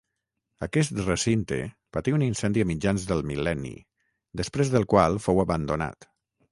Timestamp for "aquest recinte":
0.67-1.59